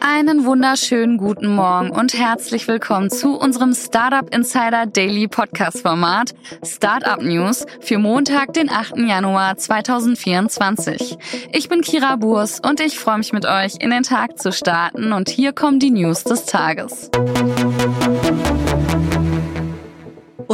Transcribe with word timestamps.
Einen 0.00 0.44
wunderschönen 0.44 1.16
guten 1.18 1.54
Morgen 1.54 1.90
und 1.90 2.14
herzlich 2.14 2.68
willkommen 2.68 3.10
zu 3.10 3.38
unserem 3.38 3.74
Startup 3.74 4.32
Insider 4.34 4.86
Daily 4.86 5.28
Podcast 5.28 5.80
Format 5.82 6.34
Startup 6.64 7.20
News 7.20 7.66
für 7.80 7.98
Montag, 7.98 8.52
den 8.52 8.70
8. 8.70 8.96
Januar 8.98 9.56
2024. 9.56 11.18
Ich 11.52 11.68
bin 11.68 11.82
Kira 11.82 12.16
Burs 12.16 12.60
und 12.60 12.80
ich 12.80 12.98
freue 12.98 13.18
mich 13.18 13.32
mit 13.32 13.46
euch 13.46 13.74
in 13.80 13.90
den 13.90 14.02
Tag 14.02 14.38
zu 14.38 14.52
starten 14.52 15.12
und 15.12 15.28
hier 15.28 15.52
kommen 15.52 15.80
die 15.80 15.90
News 15.90 16.24
des 16.24 16.46
Tages. 16.46 17.10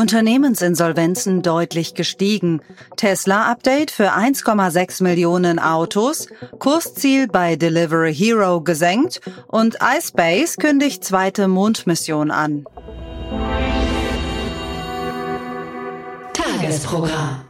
Unternehmensinsolvenzen 0.05 1.41
deutlich 1.41 1.95
gestiegen. 1.95 2.61
Tesla-Update 2.97 3.91
für 3.91 4.12
1,6 4.12 5.03
Millionen 5.03 5.59
Autos, 5.59 6.29
Kursziel 6.59 7.27
bei 7.27 7.57
Delivery 7.57 8.15
Hero 8.15 8.61
gesenkt 8.61 9.23
und 9.47 9.79
iSpace 9.81 10.59
kündigt 10.59 11.05
zweite 11.05 11.48
Mondmission 11.48 12.31
an. 12.31 12.67
Tagesprogramm. 16.34 17.47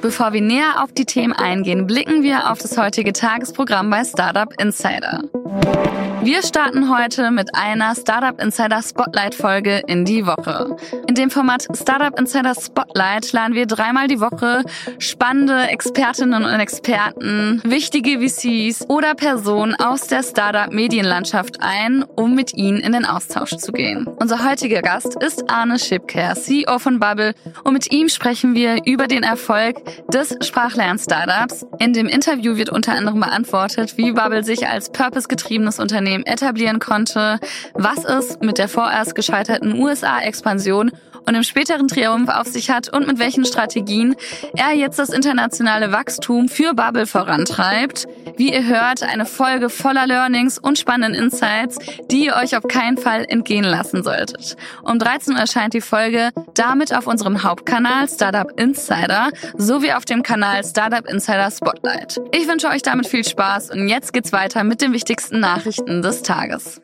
Bevor 0.00 0.32
wir 0.32 0.42
näher 0.42 0.84
auf 0.84 0.92
die 0.92 1.06
Themen 1.06 1.32
eingehen, 1.32 1.88
blicken 1.88 2.22
wir 2.22 2.52
auf 2.52 2.58
das 2.58 2.78
heutige 2.78 3.12
Tagesprogramm 3.12 3.90
bei 3.90 4.04
Startup 4.04 4.54
Insider. 4.60 5.22
Wir 6.24 6.42
starten 6.42 6.88
heute 6.88 7.30
mit 7.30 7.54
einer 7.54 7.94
Startup 7.94 8.40
Insider 8.40 8.80
Spotlight 8.82 9.34
Folge 9.34 9.82
in 9.86 10.06
die 10.06 10.24
Woche. 10.24 10.74
In 11.06 11.14
dem 11.14 11.30
Format 11.30 11.66
Startup 11.74 12.18
Insider 12.18 12.54
Spotlight 12.54 13.30
laden 13.34 13.54
wir 13.54 13.66
dreimal 13.66 14.08
die 14.08 14.20
Woche 14.20 14.62
spannende 14.98 15.68
Expertinnen 15.68 16.42
und 16.42 16.60
Experten, 16.60 17.60
wichtige 17.66 18.20
VCs 18.20 18.88
oder 18.88 19.14
Personen 19.14 19.74
aus 19.74 20.06
der 20.06 20.22
Startup 20.22 20.72
Medienlandschaft 20.72 21.58
ein, 21.60 22.06
um 22.16 22.34
mit 22.34 22.54
ihnen 22.54 22.78
in 22.78 22.92
den 22.92 23.04
Austausch 23.04 23.58
zu 23.58 23.72
gehen. 23.72 24.06
Unser 24.06 24.48
heutiger 24.48 24.80
Gast 24.80 25.22
ist 25.22 25.50
Arne 25.50 25.78
Schipker, 25.78 26.36
CEO 26.36 26.78
von 26.78 27.00
Bubble 27.00 27.34
und 27.64 27.74
mit 27.74 27.92
ihm 27.92 28.08
sprechen 28.08 28.54
wir 28.54 28.86
über 28.86 29.08
den 29.08 29.24
Erfolg 29.24 29.76
des 30.08 30.34
Sprachlern-Startups. 30.40 31.66
In 31.80 31.92
dem 31.92 32.06
Interview 32.06 32.56
wird 32.56 32.70
unter 32.70 32.92
anderem 32.92 33.20
beantwortet, 33.20 33.98
wie 33.98 34.12
Bubble 34.12 34.42
sich 34.42 34.66
als 34.66 34.90
purpose-getriebenes 34.90 35.78
Unternehmen 35.78 36.13
Unternehmen 36.14 36.26
etablieren 36.26 36.78
konnte, 36.78 37.38
was 37.74 38.04
es 38.04 38.38
mit 38.40 38.58
der 38.58 38.68
vorerst 38.68 39.14
gescheiterten 39.14 39.78
USA-Expansion 39.78 40.92
und 41.26 41.34
im 41.34 41.42
späteren 41.42 41.88
Triumph 41.88 42.28
auf 42.28 42.46
sich 42.46 42.70
hat 42.70 42.88
und 42.88 43.06
mit 43.06 43.18
welchen 43.18 43.44
Strategien 43.44 44.14
er 44.54 44.74
jetzt 44.74 44.98
das 44.98 45.08
internationale 45.08 45.90
Wachstum 45.90 46.48
für 46.48 46.74
Bubble 46.74 47.06
vorantreibt. 47.06 48.06
Wie 48.36 48.52
ihr 48.52 48.66
hört, 48.66 49.02
eine 49.02 49.26
Folge 49.26 49.70
voller 49.70 50.06
Learnings 50.06 50.58
und 50.58 50.78
spannenden 50.78 51.22
Insights, 51.22 51.78
die 52.10 52.26
ihr 52.26 52.34
euch 52.34 52.56
auf 52.56 52.64
keinen 52.66 52.98
Fall 52.98 53.24
entgehen 53.28 53.64
lassen 53.64 54.02
solltet. 54.02 54.56
Um 54.82 54.98
13 54.98 55.34
Uhr 55.34 55.40
erscheint 55.40 55.74
die 55.74 55.80
Folge 55.80 56.30
damit 56.54 56.92
auf 56.92 57.06
unserem 57.06 57.44
Hauptkanal 57.44 58.08
Startup 58.08 58.50
Insider 58.58 59.30
sowie 59.56 59.92
auf 59.92 60.04
dem 60.04 60.22
Kanal 60.22 60.64
Startup 60.64 61.06
Insider 61.08 61.50
Spotlight. 61.50 62.20
Ich 62.32 62.48
wünsche 62.48 62.68
euch 62.68 62.82
damit 62.82 63.06
viel 63.06 63.24
Spaß 63.24 63.70
und 63.70 63.88
jetzt 63.88 64.12
geht's 64.12 64.32
weiter 64.32 64.64
mit 64.64 64.82
den 64.82 64.92
wichtigsten 64.92 65.38
Nachrichten 65.38 66.02
des 66.02 66.22
Tages. 66.22 66.80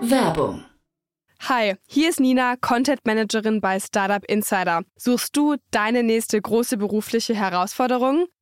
Werbung. 0.00 0.64
Hi, 1.46 1.76
hier 1.86 2.10
ist 2.10 2.20
Nina, 2.20 2.56
Content 2.56 3.00
Managerin 3.06 3.60
bei 3.60 3.78
Startup 3.78 4.24
Insider. 4.26 4.82
Suchst 4.96 5.36
du 5.36 5.56
deine 5.70 6.02
nächste 6.02 6.40
große 6.40 6.76
berufliche 6.76 7.34
Herausforderung? 7.34 8.26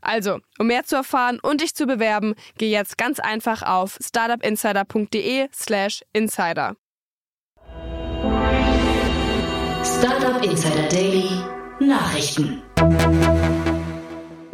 Also, 0.00 0.38
um 0.58 0.68
mehr 0.68 0.84
zu 0.84 0.96
erfahren 0.96 1.38
und 1.40 1.60
dich 1.60 1.74
zu 1.74 1.86
bewerben, 1.86 2.34
geh 2.56 2.70
jetzt 2.70 2.98
ganz 2.98 3.20
einfach 3.20 3.62
auf 3.62 3.98
startupinsider.de/slash 4.00 6.02
insider. 6.12 6.76
Startup 9.84 10.44
Insider 10.44 10.88
Daily 10.88 11.28
Nachrichten. 11.80 12.62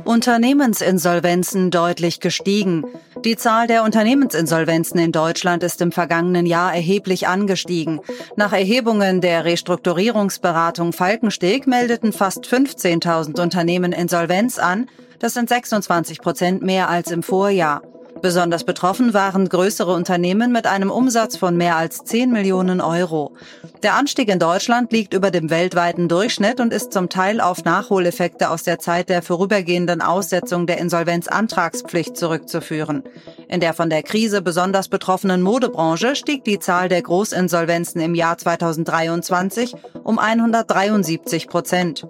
Unternehmensinsolvenzen 0.04 1.70
deutlich 1.70 2.20
gestiegen. 2.20 2.84
Die 3.24 3.36
Zahl 3.36 3.66
der 3.66 3.84
Unternehmensinsolvenzen 3.84 5.00
in 5.00 5.12
Deutschland 5.12 5.62
ist 5.62 5.80
im 5.80 5.92
vergangenen 5.92 6.44
Jahr 6.44 6.74
erheblich 6.74 7.26
angestiegen. 7.26 8.00
Nach 8.36 8.52
Erhebungen 8.52 9.20
der 9.20 9.44
Restrukturierungsberatung 9.44 10.92
Falkensteg 10.92 11.66
meldeten 11.66 12.12
fast 12.12 12.46
15.000 12.46 13.40
Unternehmen 13.40 13.92
Insolvenz 13.92 14.58
an. 14.58 14.88
Das 15.18 15.34
sind 15.34 15.48
26 15.48 16.20
Prozent 16.20 16.62
mehr 16.62 16.88
als 16.88 17.10
im 17.10 17.22
Vorjahr. 17.22 17.82
Besonders 18.24 18.64
betroffen 18.64 19.12
waren 19.12 19.50
größere 19.50 19.92
Unternehmen 19.92 20.50
mit 20.50 20.66
einem 20.66 20.90
Umsatz 20.90 21.36
von 21.36 21.58
mehr 21.58 21.76
als 21.76 22.04
10 22.04 22.32
Millionen 22.32 22.80
Euro. 22.80 23.36
Der 23.82 23.96
Anstieg 23.96 24.30
in 24.30 24.38
Deutschland 24.38 24.92
liegt 24.92 25.12
über 25.12 25.30
dem 25.30 25.50
weltweiten 25.50 26.08
Durchschnitt 26.08 26.58
und 26.58 26.72
ist 26.72 26.92
zum 26.94 27.10
Teil 27.10 27.40
auf 27.42 27.64
Nachholeffekte 27.64 28.48
aus 28.48 28.62
der 28.62 28.78
Zeit 28.78 29.10
der 29.10 29.20
vorübergehenden 29.20 30.00
Aussetzung 30.00 30.66
der 30.66 30.78
Insolvenzantragspflicht 30.78 32.16
zurückzuführen. 32.16 33.02
In 33.48 33.60
der 33.60 33.74
von 33.74 33.90
der 33.90 34.02
Krise 34.02 34.40
besonders 34.40 34.88
betroffenen 34.88 35.42
Modebranche 35.42 36.16
stieg 36.16 36.44
die 36.44 36.60
Zahl 36.60 36.88
der 36.88 37.02
Großinsolvenzen 37.02 38.00
im 38.00 38.14
Jahr 38.14 38.38
2023 38.38 39.74
um 40.02 40.18
173 40.18 41.46
Prozent. 41.48 42.06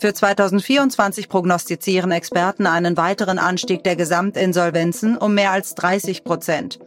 Für 0.00 0.14
2024 0.14 1.28
prognostizieren 1.28 2.12
Experten 2.12 2.66
einen 2.66 2.96
weiteren 2.96 3.40
Anstieg 3.40 3.82
der 3.82 3.96
Gesamtinsolvenzen 3.96 5.18
um 5.18 5.34
mehr 5.34 5.50
als 5.50 5.74
30 5.74 6.22
Prozent. 6.22 6.78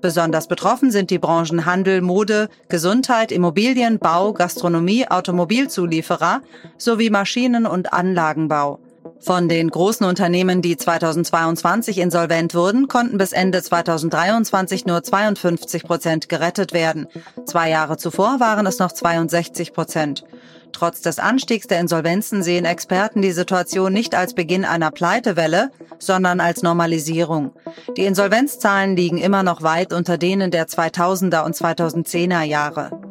Besonders 0.00 0.46
betroffen 0.46 0.92
sind 0.92 1.10
die 1.10 1.18
Branchen 1.18 1.66
Handel, 1.66 2.00
Mode, 2.00 2.48
Gesundheit, 2.68 3.32
Immobilien, 3.32 3.98
Bau, 3.98 4.32
Gastronomie, 4.32 5.10
Automobilzulieferer 5.10 6.42
sowie 6.78 7.10
Maschinen- 7.10 7.66
und 7.66 7.92
Anlagenbau. 7.92 8.78
Von 9.20 9.48
den 9.50 9.68
großen 9.68 10.06
Unternehmen, 10.06 10.62
die 10.62 10.78
2022 10.78 11.98
insolvent 11.98 12.54
wurden, 12.54 12.88
konnten 12.88 13.18
bis 13.18 13.32
Ende 13.32 13.62
2023 13.62 14.86
nur 14.86 15.02
52 15.02 15.84
Prozent 15.84 16.28
gerettet 16.30 16.72
werden. 16.72 17.06
Zwei 17.44 17.68
Jahre 17.68 17.98
zuvor 17.98 18.40
waren 18.40 18.66
es 18.66 18.78
noch 18.78 18.92
62 18.92 19.74
Prozent. 19.74 20.24
Trotz 20.72 21.02
des 21.02 21.18
Anstiegs 21.18 21.66
der 21.66 21.80
Insolvenzen 21.80 22.42
sehen 22.42 22.64
Experten 22.64 23.20
die 23.20 23.32
Situation 23.32 23.92
nicht 23.92 24.14
als 24.14 24.34
Beginn 24.34 24.64
einer 24.64 24.90
Pleitewelle, 24.90 25.70
sondern 25.98 26.40
als 26.40 26.62
Normalisierung. 26.62 27.52
Die 27.96 28.06
Insolvenzzahlen 28.06 28.96
liegen 28.96 29.18
immer 29.18 29.42
noch 29.42 29.62
weit 29.62 29.92
unter 29.92 30.16
denen 30.16 30.50
der 30.50 30.66
2000er 30.66 31.44
und 31.44 31.54
2010er 31.54 32.42
Jahre. 32.42 33.09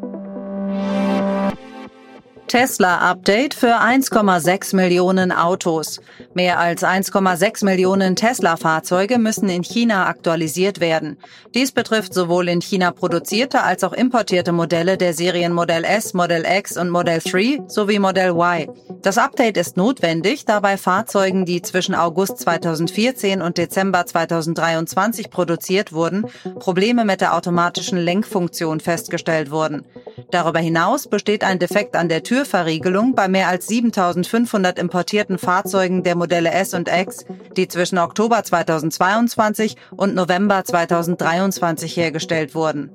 Tesla-Update 2.50 3.54
für 3.54 3.80
1,6 3.80 4.76
Millionen 4.76 5.32
Autos. 5.32 6.02
Mehr 6.34 6.58
als 6.58 6.84
1,6 6.84 7.64
Millionen 7.64 8.16
Tesla-Fahrzeuge 8.16 9.20
müssen 9.20 9.50
in 9.50 9.62
China 9.62 10.08
aktualisiert 10.08 10.80
werden. 10.80 11.18
Dies 11.54 11.72
betrifft 11.72 12.12
sowohl 12.12 12.50
in 12.50 12.60
China 12.60 12.90
produzierte 12.90 13.62
als 13.62 13.84
auch 13.84 13.94
importierte 13.94 14.52
Modelle 14.52 14.98
der 14.98 15.14
Serien 15.14 15.54
Modell 15.54 15.84
S, 15.84 16.16
Modell 16.16 16.44
X 16.44 16.76
und 16.76 16.90
Modell 16.90 17.20
3 17.20 17.66
sowie 17.68 18.00
Modell 18.00 18.32
Y. 18.32 18.68
Das 19.04 19.20
Update 19.20 19.58
ist 19.58 19.78
notwendig, 19.78 20.46
da 20.46 20.60
bei 20.60 20.78
Fahrzeugen, 20.78 21.46
die 21.46 21.62
zwischen 21.62 21.94
August 21.94 22.40
2014 22.40 23.44
und 23.44 23.60
Dezember 23.60 24.08
2023 24.08 25.30
produziert 25.30 25.94
wurden, 25.94 26.26
Probleme 26.58 27.06
mit 27.06 27.22
der 27.22 27.36
automatischen 27.36 28.00
Lenkfunktion 28.00 28.80
festgestellt 28.80 29.52
wurden. 29.52 29.86
Darüber 30.32 30.60
hinaus 30.60 31.08
besteht 31.08 31.44
ein 31.44 31.60
Defekt 31.60 31.96
an 31.96 32.10
der 32.10 32.24
Tür 32.24 32.39
Türverriegelung 32.40 33.16
bei 33.16 33.28
mehr 33.28 33.50
als 33.50 33.68
7500 33.68 34.80
importierten 34.80 35.38
Fahrzeugen 35.38 36.04
der 36.04 36.16
Modelle 36.16 36.52
S 36.52 36.74
und 36.74 36.88
X, 36.88 37.26
die 37.58 37.68
zwischen 37.68 37.98
Oktober 37.98 38.42
2022 38.42 39.76
und 39.98 40.16
November 40.16 40.64
2023 40.64 41.98
hergestellt 41.98 42.56
wurden. 42.56 42.92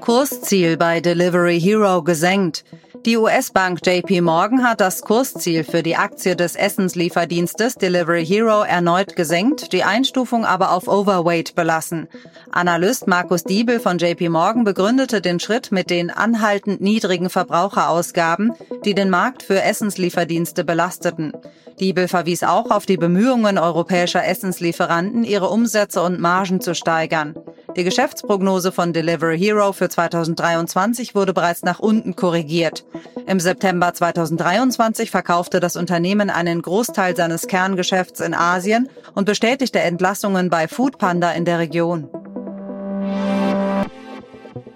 Kursziel 0.00 0.76
bei 0.76 1.00
Delivery 1.00 1.60
Hero 1.60 2.04
gesenkt. 2.04 2.64
Die 3.06 3.16
US-Bank 3.16 3.86
JP 3.86 4.20
Morgan 4.22 4.64
hat 4.64 4.80
das 4.80 5.02
Kursziel 5.02 5.62
für 5.62 5.84
die 5.84 5.94
Aktie 5.94 6.34
des 6.34 6.56
Essenslieferdienstes 6.56 7.76
Delivery 7.76 8.26
Hero 8.26 8.62
erneut 8.62 9.14
gesenkt, 9.14 9.72
die 9.72 9.84
Einstufung 9.84 10.44
aber 10.44 10.72
auf 10.72 10.88
Overweight 10.88 11.54
belassen. 11.54 12.08
Analyst 12.50 13.06
Markus 13.06 13.44
Diebel 13.44 13.78
von 13.78 13.98
JP 13.98 14.30
Morgan 14.30 14.64
begründete 14.64 15.20
den 15.20 15.38
Schritt 15.38 15.70
mit 15.70 15.88
den 15.88 16.10
anhaltend 16.10 16.80
niedrigen 16.80 17.30
Verbraucherausgaben, 17.30 18.54
die 18.84 18.94
den 18.94 19.08
Markt 19.08 19.44
für 19.44 19.62
Essenslieferdienste 19.62 20.64
belasteten. 20.64 21.32
Diebel 21.78 22.08
verwies 22.08 22.42
auch 22.42 22.70
auf 22.70 22.86
die 22.86 22.96
Bemühungen 22.96 23.58
europäischer 23.58 24.26
Essenslieferanten, 24.26 25.24
ihre 25.24 25.48
Umsätze 25.48 26.02
und 26.02 26.20
Margen 26.20 26.60
zu 26.60 26.74
steigern. 26.74 27.34
Die 27.76 27.84
Geschäftsprognose 27.84 28.72
von 28.72 28.92
Delivery 28.92 29.38
Hero 29.38 29.72
für 29.72 29.88
2023 29.88 31.14
wurde 31.14 31.34
bereits 31.34 31.62
nach 31.62 31.78
unten 31.78 32.16
korrigiert. 32.16 32.86
Im 33.26 33.40
September 33.40 33.92
2023 33.92 35.10
verkaufte 35.10 35.60
das 35.60 35.76
Unternehmen 35.76 36.30
einen 36.30 36.62
Großteil 36.62 37.14
seines 37.14 37.46
Kerngeschäfts 37.46 38.20
in 38.20 38.34
Asien 38.34 38.88
und 39.14 39.26
bestätigte 39.26 39.80
Entlassungen 39.80 40.48
bei 40.48 40.68
Foodpanda 40.68 41.32
in 41.32 41.44
der 41.44 41.58
Region 41.58 42.08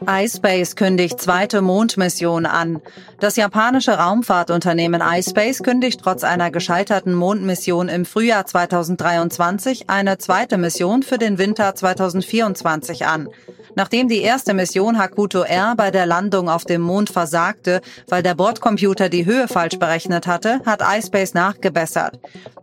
iSpace 0.07 0.77
kündigt 0.77 1.21
zweite 1.21 1.63
Mondmission 1.63 2.47
an. 2.47 2.81
Das 3.21 3.37
japanische 3.37 3.93
Raumfahrtunternehmen 3.93 5.03
iSpace 5.03 5.63
kündigt 5.63 6.01
trotz 6.03 6.25
einer 6.25 6.51
gescheiterten 6.51 7.15
Mondmission 7.15 7.89
im 7.89 8.05
Frühjahr 8.05 8.47
2023 8.47 9.89
eine 9.89 10.19
zweite 10.19 10.59
Mission 10.59 11.03
für 11.03 11.19
den 11.19 11.39
Winter 11.39 11.75
2024 11.75 13.07
an. 13.07 13.29
Nachdem 13.77 14.09
die 14.09 14.23
erste 14.23 14.53
Mission 14.53 14.99
Hakuto 14.99 15.43
R 15.43 15.75
bei 15.77 15.91
der 15.91 16.07
Landung 16.07 16.49
auf 16.49 16.65
dem 16.65 16.81
Mond 16.81 17.11
versagte, 17.11 17.81
weil 18.09 18.23
der 18.23 18.35
Bordcomputer 18.35 19.09
die 19.09 19.27
Höhe 19.27 19.49
falsch 19.49 19.79
berechnet 19.79 20.27
hatte, 20.27 20.61
hat 20.67 20.83
iSpace 20.83 21.35
nachgebessert. 21.35 22.19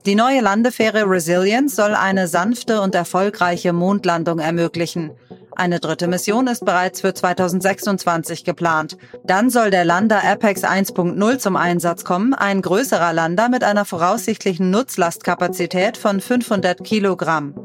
Die 0.05 0.15
neue 0.15 0.41
Landefähre 0.41 1.09
Resilience 1.09 1.75
soll 1.75 1.95
eine 1.95 2.27
sanfte 2.27 2.81
und 2.81 2.93
erfolgreiche 2.95 3.73
Mondlandung 3.73 4.39
ermöglichen. 4.39 5.11
Eine 5.59 5.79
dritte 5.79 6.07
Mission 6.07 6.45
ist 6.45 6.65
bereits 6.65 7.01
für 7.01 7.15
2026 7.15 8.43
geplant. 8.43 8.95
Dann 9.23 9.49
soll 9.49 9.71
der 9.71 9.85
Lander 9.85 10.23
Apex 10.23 10.63
1.0 10.63 11.37
zum 11.39 11.55
Einsatz 11.55 12.03
kommen, 12.03 12.35
ein 12.35 12.61
größerer 12.61 13.11
Lander 13.11 13.49
mit 13.49 13.63
einer 13.63 13.83
voraussichtlichen 13.83 14.69
Nutzlastkapazität 14.69 15.97
von 15.97 16.21
500 16.21 16.83
Kilogramm. 16.83 17.55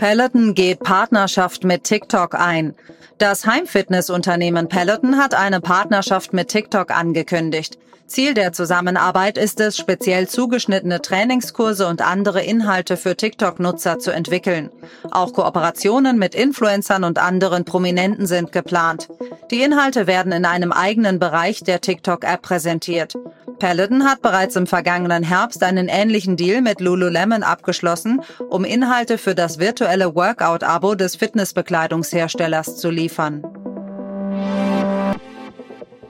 Peloton 0.00 0.54
geht 0.54 0.80
Partnerschaft 0.80 1.62
mit 1.62 1.84
TikTok 1.84 2.34
ein. 2.34 2.74
Das 3.18 3.44
Heimfitnessunternehmen 3.44 4.66
Peloton 4.66 5.18
hat 5.18 5.34
eine 5.34 5.60
Partnerschaft 5.60 6.32
mit 6.32 6.48
TikTok 6.48 6.90
angekündigt. 6.90 7.76
Ziel 8.06 8.32
der 8.32 8.54
Zusammenarbeit 8.54 9.36
ist 9.36 9.60
es, 9.60 9.76
speziell 9.76 10.26
zugeschnittene 10.26 11.02
Trainingskurse 11.02 11.86
und 11.86 12.00
andere 12.00 12.42
Inhalte 12.42 12.96
für 12.96 13.14
TikTok-Nutzer 13.14 13.98
zu 13.98 14.10
entwickeln. 14.10 14.70
Auch 15.10 15.34
Kooperationen 15.34 16.18
mit 16.18 16.34
Influencern 16.34 17.04
und 17.04 17.18
anderen 17.18 17.66
Prominenten 17.66 18.26
sind 18.26 18.52
geplant. 18.52 19.08
Die 19.50 19.60
Inhalte 19.60 20.06
werden 20.06 20.32
in 20.32 20.46
einem 20.46 20.72
eigenen 20.72 21.18
Bereich 21.18 21.62
der 21.62 21.82
TikTok-App 21.82 22.40
präsentiert. 22.40 23.14
Peloton 23.60 24.04
hat 24.04 24.22
bereits 24.22 24.56
im 24.56 24.66
vergangenen 24.66 25.22
Herbst 25.22 25.62
einen 25.62 25.88
ähnlichen 25.88 26.36
Deal 26.36 26.62
mit 26.62 26.80
Lululemon 26.80 27.42
abgeschlossen, 27.42 28.22
um 28.48 28.64
Inhalte 28.64 29.18
für 29.18 29.34
das 29.34 29.58
virtuelle 29.58 29.89
Workout-Abo 29.98 30.94
des 30.94 31.16
Fitnessbekleidungsherstellers 31.16 32.76
zu 32.76 32.90
liefern. 32.90 33.42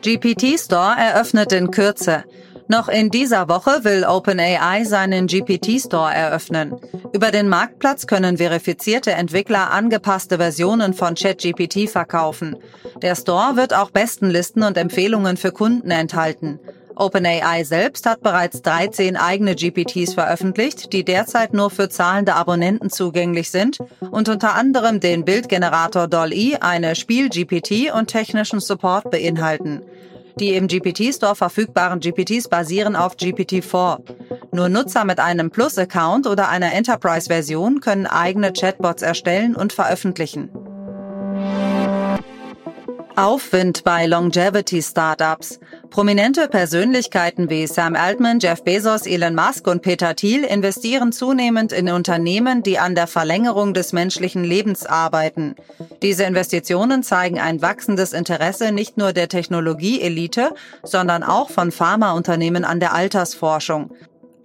GPT 0.02 0.58
Store 0.58 0.94
eröffnet 0.98 1.52
in 1.52 1.70
Kürze. 1.70 2.24
Noch 2.68 2.88
in 2.88 3.10
dieser 3.10 3.48
Woche 3.48 3.82
will 3.82 4.04
OpenAI 4.04 4.84
seinen 4.84 5.26
GPT 5.26 5.80
Store 5.80 6.14
eröffnen. 6.14 6.76
Über 7.12 7.32
den 7.32 7.48
Marktplatz 7.48 8.06
können 8.06 8.36
verifizierte 8.36 9.10
Entwickler 9.10 9.72
angepasste 9.72 10.36
Versionen 10.36 10.94
von 10.94 11.16
ChatGPT 11.16 11.90
verkaufen. 11.90 12.56
Der 13.02 13.16
Store 13.16 13.56
wird 13.56 13.74
auch 13.74 13.90
Bestenlisten 13.90 14.62
und 14.62 14.78
Empfehlungen 14.78 15.36
für 15.36 15.50
Kunden 15.50 15.90
enthalten. 15.90 16.60
OpenAI 17.00 17.64
selbst 17.64 18.06
hat 18.06 18.22
bereits 18.22 18.62
13 18.62 19.16
eigene 19.16 19.54
GPTs 19.54 20.14
veröffentlicht, 20.14 20.92
die 20.92 21.04
derzeit 21.04 21.54
nur 21.54 21.70
für 21.70 21.88
zahlende 21.88 22.34
Abonnenten 22.34 22.90
zugänglich 22.90 23.50
sind 23.50 23.78
und 24.10 24.28
unter 24.28 24.54
anderem 24.54 25.00
den 25.00 25.24
Bildgenerator 25.24 26.08
DALL-E, 26.08 26.56
eine 26.60 26.94
Spiel-GPT 26.94 27.92
und 27.94 28.08
technischen 28.08 28.60
Support 28.60 29.10
beinhalten. 29.10 29.82
Die 30.38 30.54
im 30.54 30.68
GPT-Store 30.68 31.34
verfügbaren 31.34 32.00
GPTs 32.00 32.48
basieren 32.48 32.96
auf 32.96 33.16
GPT-4. 33.16 34.00
Nur 34.52 34.68
Nutzer 34.68 35.04
mit 35.04 35.20
einem 35.20 35.50
Plus-Account 35.50 36.26
oder 36.26 36.48
einer 36.48 36.72
Enterprise-Version 36.72 37.80
können 37.80 38.06
eigene 38.06 38.52
Chatbots 38.52 39.02
erstellen 39.02 39.56
und 39.56 39.72
veröffentlichen. 39.72 40.50
Aufwind 43.16 43.84
bei 43.84 44.06
Longevity-Startups. 44.06 45.60
Prominente 45.90 46.46
Persönlichkeiten 46.46 47.50
wie 47.50 47.66
Sam 47.66 47.96
Altman, 47.96 48.38
Jeff 48.38 48.62
Bezos, 48.62 49.06
Elon 49.06 49.34
Musk 49.34 49.66
und 49.66 49.82
Peter 49.82 50.14
Thiel 50.14 50.44
investieren 50.44 51.10
zunehmend 51.10 51.72
in 51.72 51.90
Unternehmen, 51.90 52.62
die 52.62 52.78
an 52.78 52.94
der 52.94 53.08
Verlängerung 53.08 53.74
des 53.74 53.92
menschlichen 53.92 54.44
Lebens 54.44 54.86
arbeiten. 54.86 55.56
Diese 56.00 56.22
Investitionen 56.22 57.02
zeigen 57.02 57.40
ein 57.40 57.60
wachsendes 57.60 58.12
Interesse 58.12 58.70
nicht 58.70 58.98
nur 58.98 59.12
der 59.12 59.28
Technologieelite, 59.28 60.54
sondern 60.84 61.24
auch 61.24 61.50
von 61.50 61.72
Pharmaunternehmen 61.72 62.64
an 62.64 62.78
der 62.78 62.94
Altersforschung. 62.94 63.90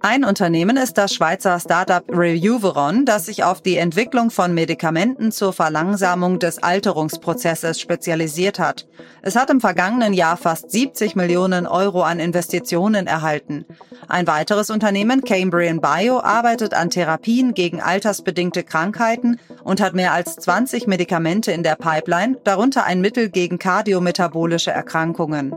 Ein 0.00 0.24
Unternehmen 0.24 0.76
ist 0.76 0.98
das 0.98 1.12
Schweizer 1.14 1.58
Startup 1.58 2.04
Rejuveron, 2.08 3.04
das 3.04 3.26
sich 3.26 3.44
auf 3.44 3.60
die 3.60 3.76
Entwicklung 3.76 4.30
von 4.30 4.54
Medikamenten 4.54 5.32
zur 5.32 5.52
Verlangsamung 5.52 6.38
des 6.38 6.62
Alterungsprozesses 6.62 7.80
spezialisiert 7.80 8.58
hat. 8.58 8.86
Es 9.22 9.36
hat 9.36 9.50
im 9.50 9.60
vergangenen 9.60 10.12
Jahr 10.12 10.36
fast 10.36 10.70
70 10.70 11.16
Millionen 11.16 11.66
Euro 11.66 12.02
an 12.02 12.20
Investitionen 12.20 13.06
erhalten. 13.06 13.64
Ein 14.06 14.26
weiteres 14.26 14.70
Unternehmen, 14.70 15.22
Cambrian 15.22 15.80
Bio, 15.80 16.20
arbeitet 16.20 16.74
an 16.74 16.90
Therapien 16.90 17.54
gegen 17.54 17.80
altersbedingte 17.80 18.62
Krankheiten 18.62 19.40
und 19.64 19.80
hat 19.80 19.94
mehr 19.94 20.12
als 20.12 20.36
20 20.36 20.86
Medikamente 20.86 21.52
in 21.52 21.62
der 21.62 21.76
Pipeline, 21.76 22.38
darunter 22.44 22.84
ein 22.84 23.00
Mittel 23.00 23.30
gegen 23.30 23.58
kardiometabolische 23.58 24.70
Erkrankungen. 24.70 25.54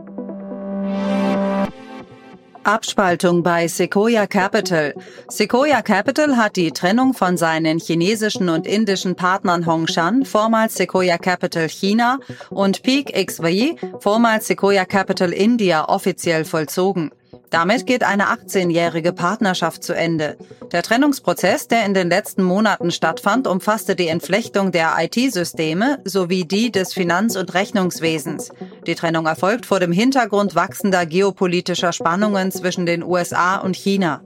Abspaltung 2.64 3.42
bei 3.42 3.68
Sequoia 3.68 4.26
Capital. 4.26 4.94
Sequoia 5.28 5.80
Capital 5.80 6.36
hat 6.36 6.56
die 6.56 6.72
Trennung 6.72 7.14
von 7.14 7.36
seinen 7.36 7.78
chinesischen 7.78 8.48
und 8.50 8.66
indischen 8.66 9.16
Partnern 9.16 9.64
Hongshan, 9.64 10.24
vormals 10.24 10.74
Sequoia 10.74 11.16
Capital 11.16 11.68
China, 11.68 12.18
und 12.50 12.82
Peak 12.82 13.12
XY, 13.14 13.76
vormals 14.00 14.46
Sequoia 14.46 14.84
Capital 14.84 15.32
India, 15.32 15.88
offiziell 15.88 16.44
vollzogen. 16.44 17.10
Damit 17.50 17.84
geht 17.86 18.04
eine 18.04 18.28
18-jährige 18.28 19.12
Partnerschaft 19.12 19.82
zu 19.82 19.92
Ende. 19.92 20.36
Der 20.70 20.82
Trennungsprozess, 20.82 21.66
der 21.66 21.84
in 21.84 21.94
den 21.94 22.08
letzten 22.08 22.44
Monaten 22.44 22.92
stattfand, 22.92 23.48
umfasste 23.48 23.96
die 23.96 24.06
Entflechtung 24.06 24.70
der 24.70 24.94
IT-Systeme 24.98 25.98
sowie 26.04 26.44
die 26.44 26.70
des 26.70 26.94
Finanz- 26.94 27.34
und 27.34 27.52
Rechnungswesens. 27.52 28.50
Die 28.86 28.94
Trennung 28.94 29.26
erfolgt 29.26 29.66
vor 29.66 29.80
dem 29.80 29.90
Hintergrund 29.90 30.54
wachsender 30.54 31.06
geopolitischer 31.06 31.92
Spannungen 31.92 32.52
zwischen 32.52 32.86
den 32.86 33.02
USA 33.02 33.56
und 33.56 33.74
China. 33.74 34.22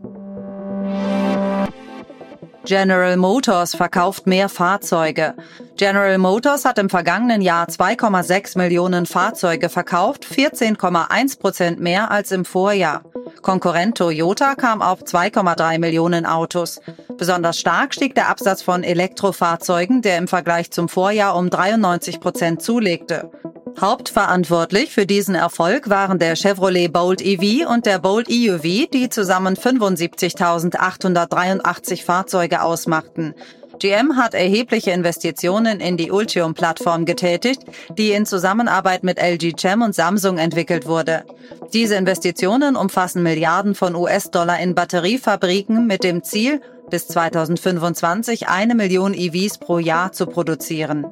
General 2.66 3.16
Motors 3.18 3.74
verkauft 3.74 4.26
mehr 4.26 4.48
Fahrzeuge. 4.48 5.34
General 5.76 6.16
Motors 6.16 6.64
hat 6.64 6.78
im 6.78 6.88
vergangenen 6.88 7.42
Jahr 7.42 7.68
2,6 7.68 8.56
Millionen 8.56 9.04
Fahrzeuge 9.04 9.68
verkauft, 9.68 10.24
14,1 10.24 11.38
Prozent 11.38 11.80
mehr 11.80 12.10
als 12.10 12.32
im 12.32 12.46
Vorjahr. 12.46 13.02
Konkurrent 13.44 13.96
Toyota 13.98 14.54
kam 14.54 14.80
auf 14.80 15.02
2,3 15.02 15.78
Millionen 15.78 16.24
Autos. 16.24 16.80
Besonders 17.18 17.60
stark 17.60 17.92
stieg 17.92 18.14
der 18.14 18.30
Absatz 18.30 18.62
von 18.62 18.82
Elektrofahrzeugen, 18.82 20.00
der 20.00 20.16
im 20.16 20.28
Vergleich 20.28 20.70
zum 20.70 20.88
Vorjahr 20.88 21.36
um 21.36 21.50
93 21.50 22.20
Prozent 22.20 22.62
zulegte. 22.62 23.30
Hauptverantwortlich 23.78 24.92
für 24.92 25.04
diesen 25.04 25.34
Erfolg 25.34 25.90
waren 25.90 26.18
der 26.18 26.36
Chevrolet 26.36 26.90
Bolt 26.90 27.20
EV 27.20 27.68
und 27.68 27.84
der 27.84 27.98
Bolt 27.98 28.28
EUV, 28.30 28.88
die 28.90 29.10
zusammen 29.10 29.56
75.883 29.56 32.02
Fahrzeuge 32.02 32.62
ausmachten. 32.62 33.34
GM 33.78 34.16
hat 34.16 34.34
erhebliche 34.34 34.90
Investitionen 34.90 35.80
in 35.80 35.96
die 35.96 36.10
Ultium-Plattform 36.10 37.04
getätigt, 37.04 37.62
die 37.96 38.12
in 38.12 38.26
Zusammenarbeit 38.26 39.04
mit 39.04 39.18
LG 39.18 39.54
Chem 39.56 39.82
und 39.82 39.94
Samsung 39.94 40.38
entwickelt 40.38 40.86
wurde. 40.86 41.24
Diese 41.72 41.96
Investitionen 41.96 42.76
umfassen 42.76 43.22
Milliarden 43.22 43.74
von 43.74 43.94
US-Dollar 43.94 44.60
in 44.60 44.74
Batteriefabriken 44.74 45.86
mit 45.86 46.04
dem 46.04 46.22
Ziel, 46.22 46.60
bis 46.90 47.08
2025 47.08 48.48
eine 48.48 48.74
Million 48.74 49.14
EVs 49.14 49.58
pro 49.58 49.78
Jahr 49.78 50.12
zu 50.12 50.26
produzieren. 50.26 51.06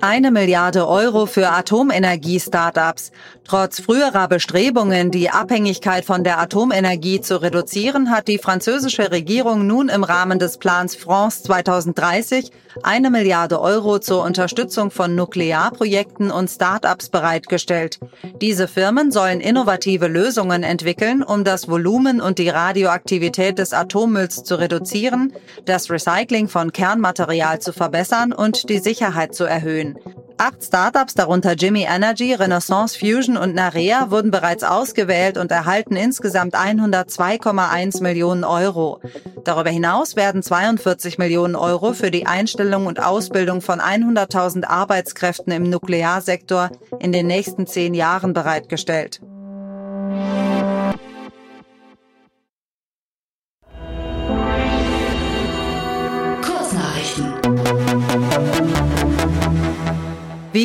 Eine 0.00 0.30
Milliarde 0.30 0.88
Euro 0.88 1.26
für 1.26 1.48
Atomenergie-Startups. 1.50 3.12
Trotz 3.44 3.80
früherer 3.80 4.26
Bestrebungen, 4.28 5.10
die 5.10 5.30
Abhängigkeit 5.30 6.04
von 6.04 6.24
der 6.24 6.38
Atomenergie 6.40 7.20
zu 7.20 7.40
reduzieren, 7.40 8.10
hat 8.10 8.26
die 8.28 8.38
französische 8.38 9.10
Regierung 9.10 9.66
nun 9.66 9.88
im 9.88 10.02
Rahmen 10.02 10.38
des 10.38 10.58
Plans 10.58 10.96
France 10.96 11.42
2030 11.44 12.50
eine 12.82 13.10
Milliarde 13.10 13.60
Euro 13.60 13.98
zur 13.98 14.24
Unterstützung 14.24 14.90
von 14.90 15.14
Nuklearprojekten 15.14 16.30
und 16.30 16.48
Startups 16.48 17.08
bereitgestellt. 17.08 18.00
Diese 18.40 18.66
Firmen 18.66 19.12
sollen 19.12 19.40
innovative 19.40 20.08
Lösungen 20.08 20.62
entwickeln, 20.62 21.22
um 21.22 21.44
das 21.44 21.68
Volumen 21.68 22.20
und 22.20 22.38
die 22.38 22.48
Radioaktivität 22.48 23.58
des 23.58 23.72
Atommülls 23.72 24.42
zu 24.42 24.56
reduzieren, 24.56 25.32
das 25.66 25.90
Recycling 25.90 26.48
von 26.48 26.72
Kernmaterial 26.72 27.60
zu 27.60 27.72
verbessern 27.72 28.32
und 28.32 28.68
die 28.68 28.78
Sicherheit 28.78 29.34
zu 29.34 29.44
erhöhen. 29.44 29.93
Acht 30.36 30.64
Startups, 30.64 31.14
darunter 31.14 31.52
Jimmy 31.52 31.86
Energy, 31.88 32.34
Renaissance 32.34 32.98
Fusion 32.98 33.36
und 33.36 33.54
Narea, 33.54 34.10
wurden 34.10 34.30
bereits 34.30 34.64
ausgewählt 34.64 35.38
und 35.38 35.50
erhalten 35.52 35.96
insgesamt 35.96 36.56
102,1 36.56 38.02
Millionen 38.02 38.44
Euro. 38.44 39.00
Darüber 39.44 39.70
hinaus 39.70 40.16
werden 40.16 40.42
42 40.42 41.18
Millionen 41.18 41.54
Euro 41.54 41.92
für 41.92 42.10
die 42.10 42.26
Einstellung 42.26 42.86
und 42.86 43.00
Ausbildung 43.00 43.60
von 43.60 43.80
100.000 43.80 44.64
Arbeitskräften 44.64 45.52
im 45.52 45.70
Nuklearsektor 45.70 46.70
in 46.98 47.12
den 47.12 47.26
nächsten 47.26 47.66
zehn 47.66 47.94
Jahren 47.94 48.32
bereitgestellt. 48.32 49.20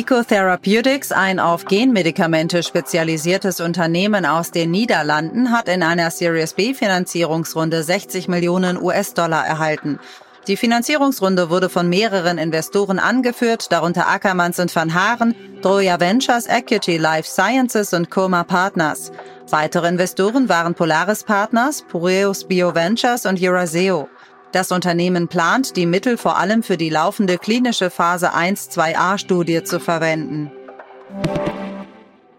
Vico 0.00 0.22
Therapeutics, 0.22 1.12
ein 1.12 1.38
auf 1.38 1.66
Genmedikamente 1.66 2.62
spezialisiertes 2.62 3.60
Unternehmen 3.60 4.24
aus 4.24 4.50
den 4.50 4.70
Niederlanden, 4.70 5.52
hat 5.52 5.68
in 5.68 5.82
einer 5.82 6.10
Series 6.10 6.54
B 6.54 6.72
Finanzierungsrunde 6.72 7.82
60 7.82 8.26
Millionen 8.26 8.82
US-Dollar 8.82 9.44
erhalten. 9.44 9.98
Die 10.46 10.56
Finanzierungsrunde 10.56 11.50
wurde 11.50 11.68
von 11.68 11.90
mehreren 11.90 12.38
Investoren 12.38 12.98
angeführt, 12.98 13.70
darunter 13.70 14.08
Ackermanns 14.08 14.58
und 14.58 14.74
Van 14.74 14.94
Haaren, 14.94 15.34
Droya 15.60 16.00
Ventures, 16.00 16.46
Equity 16.46 16.96
Life 16.96 17.28
Sciences 17.28 17.92
und 17.92 18.10
Coma 18.10 18.44
Partners. 18.44 19.12
Weitere 19.50 19.86
Investoren 19.86 20.48
waren 20.48 20.74
Polaris 20.74 21.24
Partners, 21.24 21.82
Pureus 21.82 22.44
Bio 22.44 22.74
Ventures 22.74 23.26
und 23.26 23.38
Euraseo. 23.38 24.08
Das 24.52 24.72
Unternehmen 24.72 25.28
plant, 25.28 25.76
die 25.76 25.86
Mittel 25.86 26.16
vor 26.16 26.36
allem 26.36 26.62
für 26.62 26.76
die 26.76 26.90
laufende 26.90 27.38
klinische 27.38 27.88
Phase 27.88 28.34
1-2a-Studie 28.34 29.62
zu 29.62 29.78
verwenden. 29.78 30.50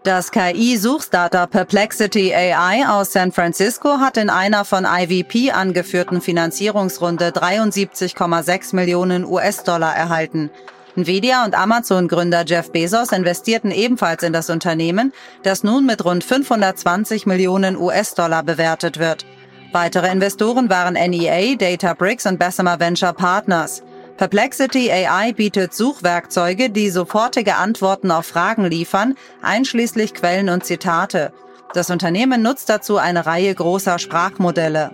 Das 0.02 0.32
KI-Suchstartup 0.32 1.50
Perplexity 1.50 2.34
AI 2.34 2.88
aus 2.88 3.12
San 3.12 3.30
Francisco 3.30 3.98
hat 3.98 4.16
in 4.16 4.30
einer 4.30 4.64
von 4.64 4.84
IVP 4.84 5.52
angeführten 5.52 6.20
Finanzierungsrunde 6.20 7.28
73,6 7.28 8.74
Millionen 8.74 9.24
US-Dollar 9.24 9.94
erhalten. 9.94 10.50
Nvidia 10.96 11.44
und 11.44 11.54
Amazon-Gründer 11.54 12.44
Jeff 12.46 12.72
Bezos 12.72 13.12
investierten 13.12 13.70
ebenfalls 13.70 14.22
in 14.22 14.32
das 14.32 14.50
Unternehmen, 14.50 15.12
das 15.44 15.62
nun 15.62 15.86
mit 15.86 16.04
rund 16.04 16.24
520 16.24 17.24
Millionen 17.24 17.76
US-Dollar 17.76 18.42
bewertet 18.42 18.98
wird. 18.98 19.24
Weitere 19.72 20.12
Investoren 20.12 20.68
waren 20.68 20.94
NEA, 20.94 21.56
Databricks 21.56 22.26
und 22.26 22.38
Bessemer 22.38 22.78
Venture 22.78 23.14
Partners. 23.14 23.82
Perplexity 24.18 24.92
AI 24.92 25.32
bietet 25.32 25.72
Suchwerkzeuge, 25.72 26.68
die 26.68 26.90
sofortige 26.90 27.56
Antworten 27.56 28.10
auf 28.10 28.26
Fragen 28.26 28.66
liefern, 28.66 29.14
einschließlich 29.40 30.12
Quellen 30.12 30.50
und 30.50 30.66
Zitate. 30.66 31.32
Das 31.72 31.88
Unternehmen 31.88 32.42
nutzt 32.42 32.68
dazu 32.68 32.98
eine 32.98 33.24
Reihe 33.24 33.54
großer 33.54 33.98
Sprachmodelle. 33.98 34.90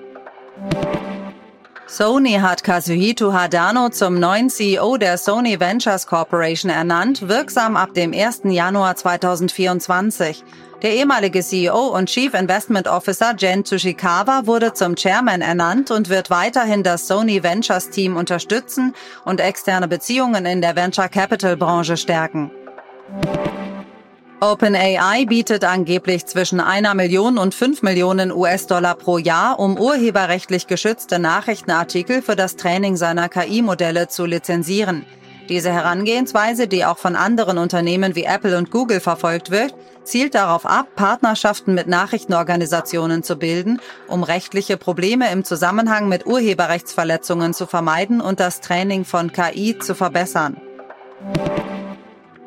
Sony 1.90 2.34
hat 2.34 2.64
Kazuhito 2.64 3.32
Hadano 3.32 3.88
zum 3.88 4.20
neuen 4.20 4.50
CEO 4.50 4.98
der 4.98 5.16
Sony 5.16 5.58
Ventures 5.58 6.06
Corporation 6.06 6.70
ernannt, 6.70 7.26
wirksam 7.28 7.78
ab 7.78 7.94
dem 7.94 8.12
1. 8.12 8.42
Januar 8.44 8.94
2024. 8.94 10.44
Der 10.82 10.92
ehemalige 10.92 11.40
CEO 11.40 11.86
und 11.96 12.10
Chief 12.10 12.34
Investment 12.34 12.88
Officer 12.88 13.34
Jen 13.38 13.64
Tsushikawa 13.64 14.42
wurde 14.44 14.74
zum 14.74 14.96
Chairman 14.96 15.40
ernannt 15.40 15.90
und 15.90 16.10
wird 16.10 16.28
weiterhin 16.28 16.82
das 16.82 17.08
Sony 17.08 17.42
Ventures 17.42 17.88
Team 17.88 18.18
unterstützen 18.18 18.92
und 19.24 19.40
externe 19.40 19.88
Beziehungen 19.88 20.44
in 20.44 20.60
der 20.60 20.76
Venture 20.76 21.08
Capital 21.08 21.56
Branche 21.56 21.96
stärken. 21.96 22.50
OpenAI 24.40 25.24
bietet 25.26 25.64
angeblich 25.64 26.24
zwischen 26.26 26.60
einer 26.60 26.94
Million 26.94 27.38
und 27.38 27.56
fünf 27.56 27.82
Millionen 27.82 28.30
US-Dollar 28.30 28.94
pro 28.94 29.18
Jahr, 29.18 29.58
um 29.58 29.76
urheberrechtlich 29.76 30.68
geschützte 30.68 31.18
Nachrichtenartikel 31.18 32.22
für 32.22 32.36
das 32.36 32.54
Training 32.54 32.96
seiner 32.96 33.28
KI-Modelle 33.28 34.06
zu 34.06 34.26
lizenzieren. 34.26 35.04
Diese 35.48 35.72
Herangehensweise, 35.72 36.68
die 36.68 36.84
auch 36.84 36.98
von 36.98 37.16
anderen 37.16 37.58
Unternehmen 37.58 38.14
wie 38.14 38.24
Apple 38.24 38.56
und 38.56 38.70
Google 38.70 39.00
verfolgt 39.00 39.50
wird, 39.50 39.74
zielt 40.04 40.36
darauf 40.36 40.66
ab, 40.66 40.86
Partnerschaften 40.94 41.74
mit 41.74 41.88
Nachrichtenorganisationen 41.88 43.24
zu 43.24 43.36
bilden, 43.36 43.80
um 44.06 44.22
rechtliche 44.22 44.76
Probleme 44.76 45.32
im 45.32 45.42
Zusammenhang 45.42 46.08
mit 46.08 46.26
Urheberrechtsverletzungen 46.26 47.54
zu 47.54 47.66
vermeiden 47.66 48.20
und 48.20 48.38
das 48.38 48.60
Training 48.60 49.04
von 49.04 49.32
KI 49.32 49.76
zu 49.80 49.96
verbessern. 49.96 50.60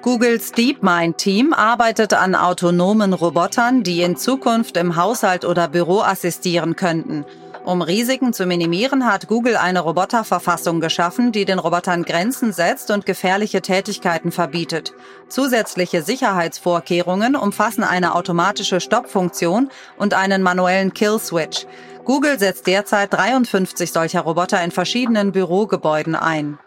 Googles 0.01 0.51
DeepMind-Team 0.53 1.53
arbeitet 1.53 2.15
an 2.15 2.33
autonomen 2.33 3.13
Robotern, 3.13 3.83
die 3.83 4.01
in 4.01 4.17
Zukunft 4.17 4.75
im 4.77 4.95
Haushalt 4.95 5.45
oder 5.45 5.67
Büro 5.67 6.01
assistieren 6.01 6.75
könnten. 6.75 7.23
Um 7.65 7.83
Risiken 7.83 8.33
zu 8.33 8.47
minimieren, 8.47 9.05
hat 9.05 9.27
Google 9.27 9.57
eine 9.57 9.81
Roboterverfassung 9.81 10.79
geschaffen, 10.79 11.31
die 11.31 11.45
den 11.45 11.59
Robotern 11.59 12.01
Grenzen 12.01 12.51
setzt 12.51 12.89
und 12.89 13.05
gefährliche 13.05 13.61
Tätigkeiten 13.61 14.31
verbietet. 14.31 14.93
Zusätzliche 15.29 16.01
Sicherheitsvorkehrungen 16.01 17.35
umfassen 17.35 17.83
eine 17.83 18.15
automatische 18.15 18.81
Stoppfunktion 18.81 19.69
und 19.97 20.15
einen 20.15 20.41
manuellen 20.41 20.95
Kill-Switch. 20.95 21.67
Google 22.05 22.39
setzt 22.39 22.65
derzeit 22.65 23.13
53 23.13 23.91
solcher 23.91 24.21
Roboter 24.21 24.63
in 24.63 24.71
verschiedenen 24.71 25.31
Bürogebäuden 25.31 26.15
ein. 26.15 26.57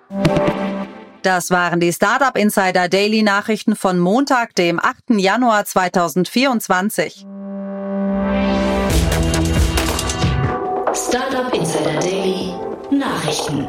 Das 1.25 1.51
waren 1.51 1.81
die 1.81 1.91
Startup 1.91 2.37
Insider 2.37 2.91
Daily 2.91 3.23
Nachrichten 3.23 3.77
von 3.77 3.99
Montag, 3.99 4.55
dem 4.57 4.79
8. 4.79 5.19
Januar 5.19 5.65
2024. 5.65 7.25
Startup 10.93 11.55
Insider 11.55 11.99
Daily 11.99 12.53
Nachrichten. 12.91 13.67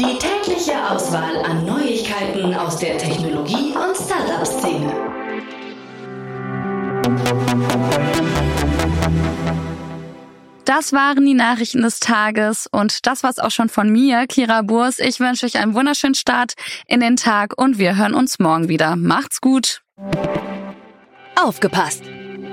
Die 0.00 0.18
tägliche 0.18 0.72
Auswahl 0.90 1.36
an 1.44 1.64
Neuigkeiten 1.64 2.52
aus 2.56 2.78
der 2.78 2.98
Technologie- 2.98 3.72
und 3.76 3.96
Startup-Szene. 3.96 4.92
Das 10.70 10.92
waren 10.92 11.26
die 11.26 11.34
Nachrichten 11.34 11.82
des 11.82 11.98
Tages 11.98 12.68
und 12.70 13.04
das 13.08 13.24
war's 13.24 13.40
auch 13.40 13.50
schon 13.50 13.68
von 13.68 13.90
mir, 13.90 14.28
Kira 14.28 14.62
Burs. 14.62 15.00
Ich 15.00 15.18
wünsche 15.18 15.46
euch 15.46 15.58
einen 15.58 15.74
wunderschönen 15.74 16.14
Start 16.14 16.52
in 16.86 17.00
den 17.00 17.16
Tag 17.16 17.60
und 17.60 17.78
wir 17.80 17.96
hören 17.96 18.14
uns 18.14 18.38
morgen 18.38 18.68
wieder. 18.68 18.94
Macht's 18.94 19.40
gut. 19.40 19.82
Aufgepasst! 21.34 22.04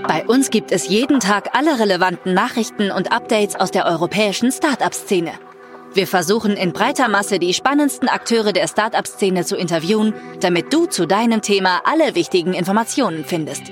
Bei 0.07 0.25
uns 0.25 0.49
gibt 0.49 0.71
es 0.71 0.87
jeden 0.87 1.19
Tag 1.19 1.55
alle 1.55 1.79
relevanten 1.79 2.33
Nachrichten 2.33 2.89
und 2.89 3.11
Updates 3.11 3.55
aus 3.55 3.69
der 3.69 3.85
europäischen 3.85 4.51
Startup-Szene. 4.51 5.33
Wir 5.93 6.07
versuchen 6.07 6.53
in 6.53 6.73
breiter 6.73 7.09
Masse 7.09 7.37
die 7.37 7.53
spannendsten 7.53 8.09
Akteure 8.09 8.51
der 8.51 8.67
Startup-Szene 8.67 9.45
zu 9.45 9.55
interviewen, 9.55 10.15
damit 10.39 10.73
du 10.73 10.87
zu 10.87 11.05
deinem 11.05 11.43
Thema 11.43 11.81
alle 11.83 12.15
wichtigen 12.15 12.55
Informationen 12.55 13.25
findest. 13.25 13.71